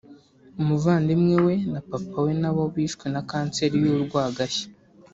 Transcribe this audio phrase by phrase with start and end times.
[0.61, 4.65] umuvandimwe we na papa we nabo bishwe na Kanseri y’ urwagashya